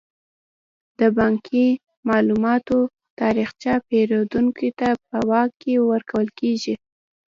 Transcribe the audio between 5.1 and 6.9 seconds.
واک کې ورکول کیږي.